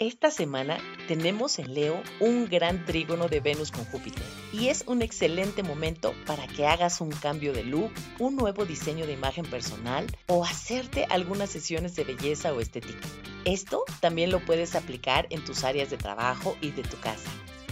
[0.00, 5.02] Esta semana tenemos en Leo un gran trígono de Venus con Júpiter y es un
[5.02, 7.90] excelente momento para que hagas un cambio de look,
[8.20, 13.08] un nuevo diseño de imagen personal o hacerte algunas sesiones de belleza o estética.
[13.44, 17.28] Esto también lo puedes aplicar en tus áreas de trabajo y de tu casa.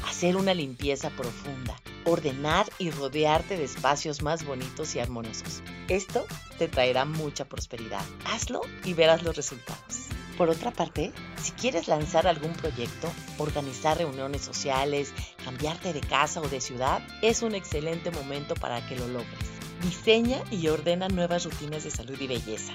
[0.09, 5.63] Hacer una limpieza profunda, ordenar y rodearte de espacios más bonitos y armoniosos.
[5.87, 6.27] Esto
[6.59, 8.05] te traerá mucha prosperidad.
[8.25, 10.06] Hazlo y verás los resultados.
[10.37, 11.13] Por otra parte,
[11.43, 17.43] si quieres lanzar algún proyecto, organizar reuniones sociales, cambiarte de casa o de ciudad, es
[17.43, 19.51] un excelente momento para que lo logres.
[19.83, 22.73] Diseña y ordena nuevas rutinas de salud y belleza.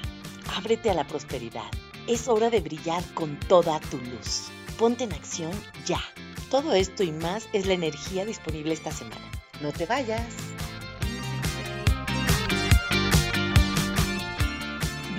[0.56, 1.70] Ábrete a la prosperidad.
[2.08, 4.50] Es hora de brillar con toda tu luz.
[4.80, 5.52] Ponte en acción
[5.86, 6.02] ya.
[6.50, 9.32] Todo esto y más es la energía disponible esta semana.
[9.62, 10.51] No te vayas.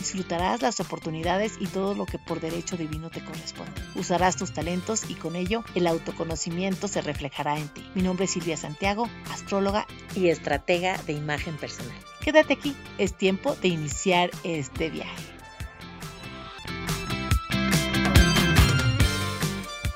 [0.00, 3.82] Disfrutarás las oportunidades y todo lo que por derecho divino te corresponde.
[3.94, 7.86] Usarás tus talentos y con ello el autoconocimiento se reflejará en ti.
[7.94, 11.94] Mi nombre es Silvia Santiago, astróloga y estratega de imagen personal.
[12.22, 15.22] Quédate aquí, es tiempo de iniciar este viaje.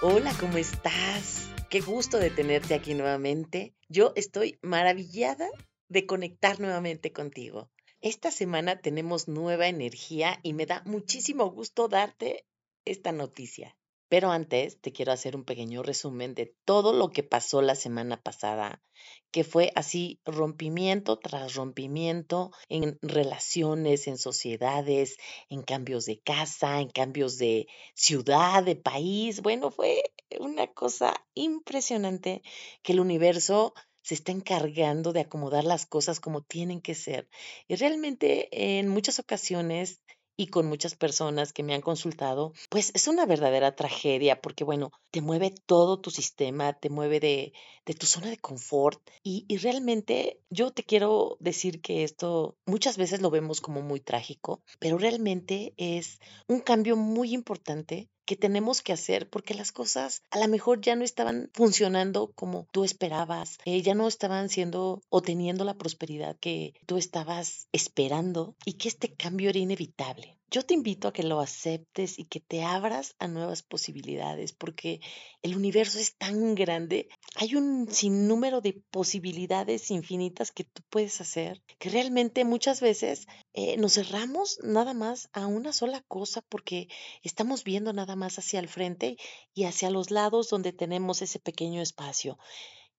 [0.02, 1.48] Hola, ¿cómo estás?
[1.70, 3.75] Qué gusto de tenerte aquí nuevamente.
[3.88, 5.48] Yo estoy maravillada
[5.88, 7.70] de conectar nuevamente contigo.
[8.05, 12.44] Esta semana tenemos nueva energía y me da muchísimo gusto darte
[12.84, 13.78] esta noticia.
[14.10, 18.22] Pero antes te quiero hacer un pequeño resumen de todo lo que pasó la semana
[18.22, 18.82] pasada,
[19.30, 25.16] que fue así rompimiento tras rompimiento en relaciones, en sociedades,
[25.48, 29.41] en cambios de casa, en cambios de ciudad, de país.
[29.41, 30.03] Bueno, fue
[30.38, 32.43] una cosa impresionante
[32.82, 33.72] que el universo
[34.04, 37.28] se está encargando de acomodar las cosas como tienen que ser.
[37.66, 40.03] Y realmente en muchas ocasiones
[40.37, 44.91] y con muchas personas que me han consultado, pues es una verdadera tragedia porque, bueno,
[45.10, 47.53] te mueve todo tu sistema, te mueve de,
[47.87, 52.97] de tu zona de confort y, y, realmente yo te quiero decir que esto muchas
[52.97, 58.83] veces lo vemos como muy trágico, pero realmente es un cambio muy importante que tenemos
[58.83, 63.59] que hacer porque las cosas a lo mejor ya no estaban funcionando como tú esperabas,
[63.65, 68.89] eh, ya no estaban siendo o teniendo la prosperidad que tú estabas esperando y que
[68.89, 70.37] este cambio era inevitable.
[70.54, 75.00] Yo te invito a que lo aceptes y que te abras a nuevas posibilidades, porque
[75.42, 81.60] el universo es tan grande, hay un sinnúmero de posibilidades infinitas que tú puedes hacer,
[81.81, 86.87] que realmente muchas veces eh, nos cerramos nada más a una sola cosa porque
[87.25, 89.16] estamos viendo nada más hacia el frente
[89.54, 92.38] y hacia los lados donde tenemos ese pequeño espacio.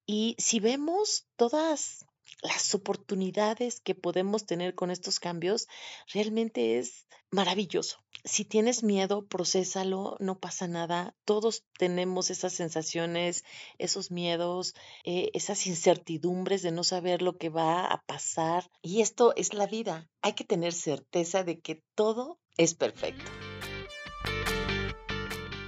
[0.05, 2.05] Y si vemos todas
[2.41, 5.67] las oportunidades que podemos tener con estos cambios
[6.13, 7.97] realmente es maravilloso.
[8.23, 11.15] Si tienes miedo, procésalo, no pasa nada.
[11.25, 13.43] Todos tenemos esas sensaciones,
[13.77, 18.69] esos miedos, eh, esas incertidumbres de no saber lo que va a pasar.
[18.81, 20.09] Y esto es la vida.
[20.21, 23.31] Hay que tener certeza de que todo es perfecto.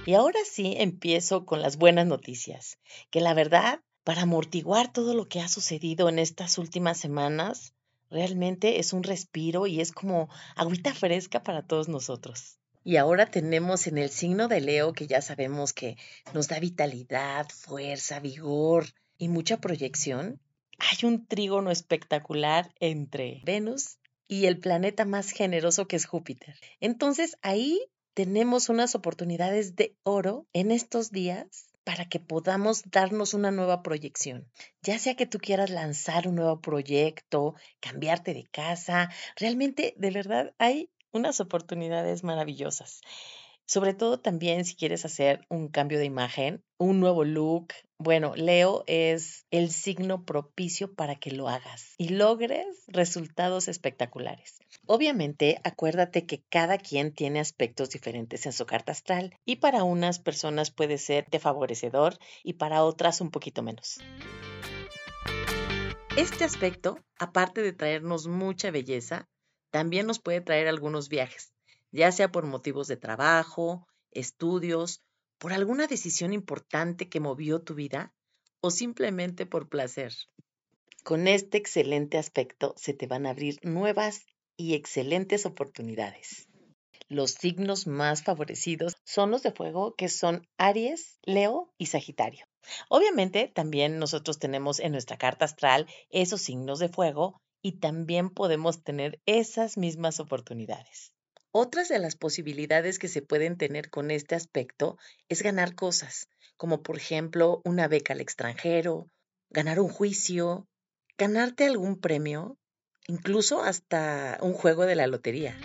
[0.04, 2.78] Y ahora sí empiezo con las buenas noticias,
[3.10, 7.74] que la verdad para amortiguar todo lo que ha sucedido en estas últimas semanas,
[8.08, 12.58] realmente es un respiro y es como agüita fresca para todos nosotros.
[12.82, 15.98] Y ahora tenemos en el signo de Leo, que ya sabemos que
[16.32, 18.86] nos da vitalidad, fuerza, vigor
[19.18, 20.40] y mucha proyección,
[20.78, 26.54] hay un trígono espectacular entre Venus y el planeta más generoso que es Júpiter.
[26.80, 27.78] Entonces ahí
[28.14, 34.46] tenemos unas oportunidades de oro en estos días para que podamos darnos una nueva proyección.
[34.82, 40.52] Ya sea que tú quieras lanzar un nuevo proyecto, cambiarte de casa, realmente de verdad
[40.58, 43.00] hay unas oportunidades maravillosas.
[43.70, 47.74] Sobre todo también si quieres hacer un cambio de imagen, un nuevo look.
[47.98, 54.58] Bueno, Leo es el signo propicio para que lo hagas y logres resultados espectaculares.
[54.86, 60.18] Obviamente, acuérdate que cada quien tiene aspectos diferentes en su carta astral y para unas
[60.18, 64.00] personas puede ser de favorecedor y para otras un poquito menos.
[66.16, 69.28] Este aspecto, aparte de traernos mucha belleza,
[69.70, 71.52] también nos puede traer algunos viajes
[71.92, 75.02] ya sea por motivos de trabajo, estudios,
[75.38, 78.12] por alguna decisión importante que movió tu vida
[78.60, 80.12] o simplemente por placer.
[81.04, 84.26] Con este excelente aspecto se te van a abrir nuevas
[84.56, 86.48] y excelentes oportunidades.
[87.08, 92.44] Los signos más favorecidos son los de fuego, que son Aries, Leo y Sagitario.
[92.90, 98.82] Obviamente, también nosotros tenemos en nuestra carta astral esos signos de fuego y también podemos
[98.82, 101.14] tener esas mismas oportunidades.
[101.50, 104.98] Otras de las posibilidades que se pueden tener con este aspecto
[105.30, 106.28] es ganar cosas,
[106.58, 109.10] como por ejemplo una beca al extranjero,
[109.48, 110.68] ganar un juicio,
[111.16, 112.58] ganarte algún premio,
[113.06, 115.58] incluso hasta un juego de la lotería.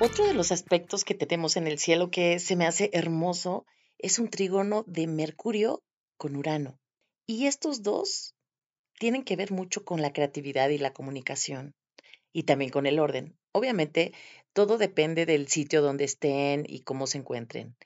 [0.00, 3.64] Otro de los aspectos que tenemos en el cielo que se me hace hermoso
[3.98, 5.84] es un trígono de Mercurio
[6.16, 6.80] con Urano.
[7.26, 8.34] Y estos dos
[8.98, 11.74] tienen que ver mucho con la creatividad y la comunicación
[12.32, 13.37] y también con el orden.
[13.52, 14.12] Obviamente,
[14.52, 17.76] todo depende del sitio donde estén y cómo se encuentren.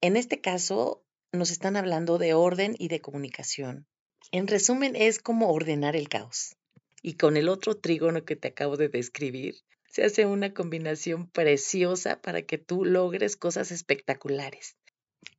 [0.00, 3.86] En este caso, nos están hablando de orden y de comunicación.
[4.30, 6.56] En resumen, es como ordenar el caos.
[7.02, 9.56] Y con el otro trígono que te acabo de describir,
[9.90, 14.76] se hace una combinación preciosa para que tú logres cosas espectaculares.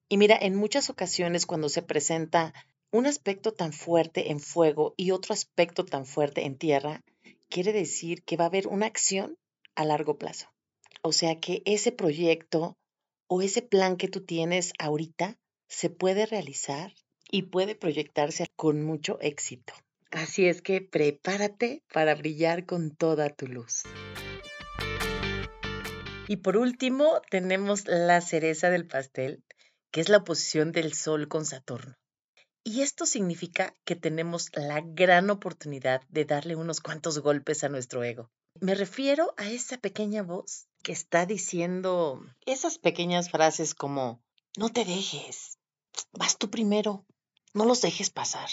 [0.10, 2.54] Y mira, en muchas ocasiones cuando se presenta
[2.92, 7.04] un aspecto tan fuerte en fuego y otro aspecto tan fuerte en tierra,
[7.48, 9.38] quiere decir que va a haber una acción
[9.80, 10.48] a largo plazo.
[11.02, 12.78] O sea que ese proyecto
[13.28, 15.38] o ese plan que tú tienes ahorita
[15.70, 16.94] se puede realizar
[17.32, 19.74] y puede proyectarse con mucho éxito.
[20.12, 23.84] Así es que prepárate para brillar con toda tu luz.
[26.28, 29.46] Y por último, tenemos la cereza del pastel,
[29.92, 31.96] que es la oposición del Sol con Saturno.
[32.66, 38.04] Y esto significa que tenemos la gran oportunidad de darle unos cuantos golpes a nuestro
[38.04, 38.30] ego.
[38.62, 44.22] Me refiero a esa pequeña voz que está diciendo esas pequeñas frases como,
[44.58, 45.58] no te dejes,
[46.12, 47.06] vas tú primero,
[47.54, 48.50] no los dejes pasar,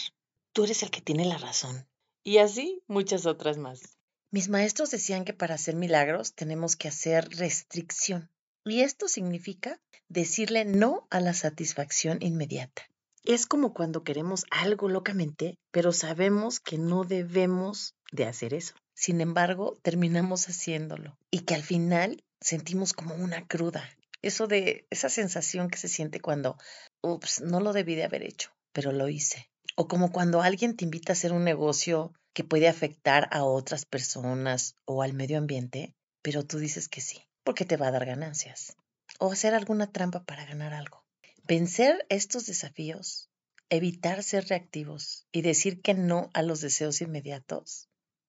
[0.52, 1.88] tú eres el que tiene la razón.
[2.22, 3.98] Y así muchas otras más.
[4.30, 8.30] Mis maestros decían que para hacer milagros tenemos que hacer restricción.
[8.64, 12.82] Y esto significa decirle no a la satisfacción inmediata.
[13.24, 18.74] Es como cuando queremos algo locamente, pero sabemos que no debemos de hacer eso.
[18.98, 23.86] Sin embargo, terminamos haciéndolo y que al final sentimos como una cruda.
[24.22, 26.56] Eso de esa sensación que se siente cuando,
[27.02, 29.50] ups, no lo debí de haber hecho, pero lo hice.
[29.76, 33.84] O como cuando alguien te invita a hacer un negocio que puede afectar a otras
[33.84, 38.06] personas o al medio ambiente, pero tú dices que sí, porque te va a dar
[38.06, 38.78] ganancias.
[39.18, 41.04] O hacer alguna trampa para ganar algo.
[41.44, 43.28] Vencer estos desafíos,
[43.68, 47.85] evitar ser reactivos y decir que no a los deseos inmediatos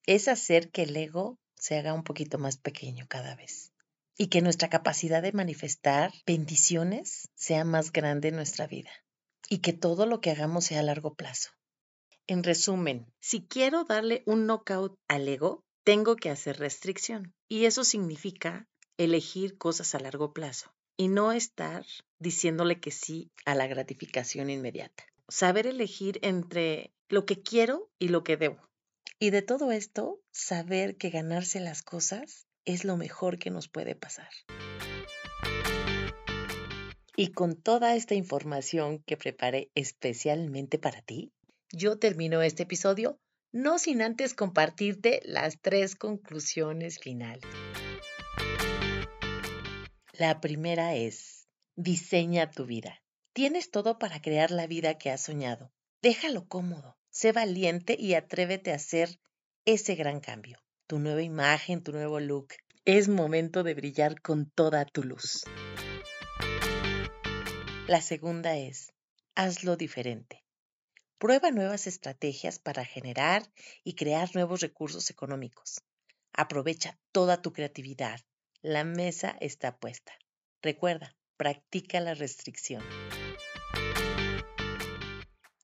[0.07, 3.73] es hacer que el ego se haga un poquito más pequeño cada vez
[4.17, 8.89] y que nuestra capacidad de manifestar bendiciones sea más grande en nuestra vida
[9.49, 11.49] y que todo lo que hagamos sea a largo plazo.
[12.25, 17.83] En resumen, si quiero darle un knockout al ego, tengo que hacer restricción y eso
[17.83, 18.65] significa
[18.97, 21.85] elegir cosas a largo plazo y no estar
[22.17, 25.05] diciéndole que sí a la gratificación inmediata.
[25.27, 28.67] Saber elegir entre lo que quiero y lo que debo.
[29.19, 33.95] Y de todo esto, saber que ganarse las cosas es lo mejor que nos puede
[33.95, 34.29] pasar.
[37.15, 41.33] Y con toda esta información que preparé especialmente para ti,
[41.71, 43.19] yo termino este episodio
[43.51, 47.43] no sin antes compartirte las tres conclusiones finales.
[50.13, 53.01] La primera es, diseña tu vida.
[53.33, 55.71] Tienes todo para crear la vida que has soñado.
[56.03, 59.19] Déjalo cómodo, sé valiente y atrévete a hacer
[59.65, 60.59] ese gran cambio.
[60.85, 62.49] Tu nueva imagen, tu nuevo look.
[62.85, 65.43] Es momento de brillar con toda tu luz.
[67.87, 68.93] La segunda es,
[69.33, 70.43] hazlo diferente.
[71.17, 73.51] Prueba nuevas estrategias para generar
[73.83, 75.81] y crear nuevos recursos económicos.
[76.33, 78.19] Aprovecha toda tu creatividad,
[78.61, 80.13] la mesa está puesta.
[80.61, 82.83] Recuerda, practica la restricción.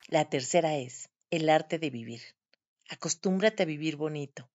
[0.07, 2.21] La tercera es el arte de vivir.
[2.89, 4.51] Acostúmbrate a vivir bonito.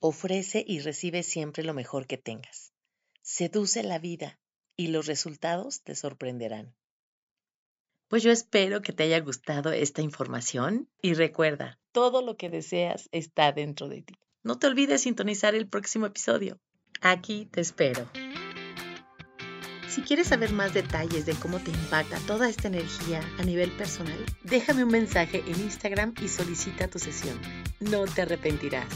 [0.00, 2.72] Ofrece y recibe siempre lo mejor que tengas.
[3.20, 4.40] Seduce la vida
[4.74, 6.74] y los resultados te sorprenderán.
[8.08, 13.10] Pues yo espero que te haya gustado esta información y recuerda, todo lo que deseas
[13.12, 14.14] está dentro de ti.
[14.42, 16.58] No te olvides sintonizar el próximo episodio.
[17.02, 18.08] Aquí te espero.
[19.92, 24.16] Si quieres saber más detalles de cómo te impacta toda esta energía a nivel personal,
[24.42, 27.38] déjame un mensaje en Instagram y solicita tu sesión.
[27.78, 28.86] No te arrepentirás.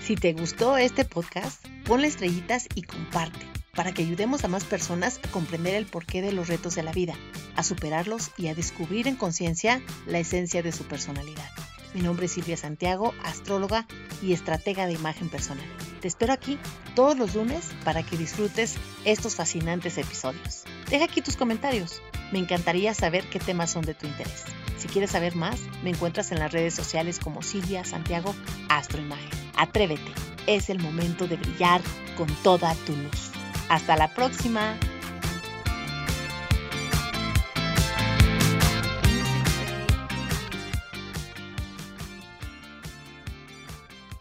[0.00, 3.44] Si te gustó este podcast, ponle estrellitas y comparte
[3.74, 6.92] para que ayudemos a más personas a comprender el porqué de los retos de la
[6.92, 7.14] vida,
[7.56, 11.50] a superarlos y a descubrir en conciencia la esencia de su personalidad.
[11.94, 13.88] Mi nombre es Silvia Santiago, astróloga
[14.22, 15.66] y estratega de imagen personal.
[16.00, 16.58] Te espero aquí
[16.94, 20.64] todos los lunes para que disfrutes estos fascinantes episodios.
[20.88, 22.00] Deja aquí tus comentarios.
[22.32, 24.44] Me encantaría saber qué temas son de tu interés.
[24.78, 28.34] Si quieres saber más, me encuentras en las redes sociales como Silvia Santiago
[28.70, 29.28] Astroimagen.
[29.56, 30.12] Atrévete,
[30.46, 31.82] es el momento de brillar
[32.16, 33.30] con toda tu luz.
[33.68, 34.76] Hasta la próxima.